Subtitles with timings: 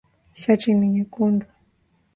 [0.39, 1.45] Shati ni nyekundu.